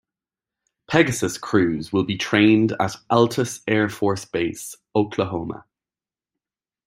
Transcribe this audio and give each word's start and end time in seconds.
Pegasus 0.89 1.37
crews 1.37 1.93
will 1.93 2.03
be 2.03 2.17
trained 2.17 2.71
at 2.79 2.95
Altus 3.11 3.61
Air 3.67 3.87
Force 3.87 4.25
Base, 4.25 4.75
Oklahoma. 4.95 5.65